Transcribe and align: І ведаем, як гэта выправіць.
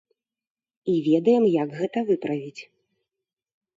І 0.93 0.95
ведаем, 1.09 1.45
як 1.63 1.69
гэта 1.81 1.99
выправіць. 2.11 2.61